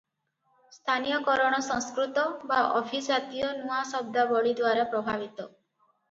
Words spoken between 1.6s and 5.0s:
ସଂସ୍କୃତ ବା ଅଭିଜାତୀୟ ନୂଆ ଶବ୍ଦାବଳୀଦ୍ୱାରା